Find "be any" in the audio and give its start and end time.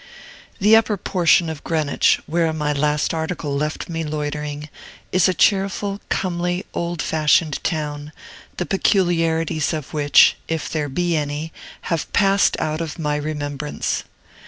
10.89-11.53